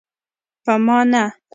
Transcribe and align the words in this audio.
په 0.63 0.73
ما 0.85 0.99
نه. 1.11 1.23